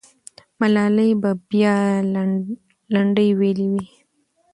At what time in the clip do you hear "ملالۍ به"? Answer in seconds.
0.59-1.31